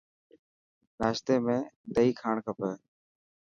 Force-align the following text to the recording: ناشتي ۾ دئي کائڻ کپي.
ناشتي 0.99 1.35
۾ 1.49 1.57
دئي 1.95 2.09
کائڻ 2.19 2.35
کپي. 2.45 2.71